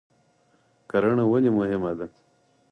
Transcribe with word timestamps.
کرهڼه 0.89 1.23
ولې 1.31 1.51
مهمه 1.57 1.91
ده؟ 1.97 2.05